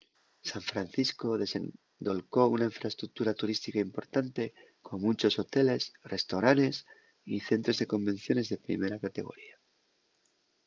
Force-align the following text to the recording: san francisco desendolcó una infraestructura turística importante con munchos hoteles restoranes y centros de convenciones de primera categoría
san 0.49 0.63
francisco 0.63 1.37
desendolcó 1.37 2.47
una 2.47 2.65
infraestructura 2.71 3.35
turística 3.35 3.77
importante 3.77 4.43
con 4.81 4.99
munchos 5.03 5.37
hoteles 5.37 5.93
restoranes 6.03 6.75
y 7.23 7.39
centros 7.41 7.77
de 7.77 7.85
convenciones 7.93 8.49
de 8.49 8.57
primera 8.67 8.97
categoría 8.99 9.59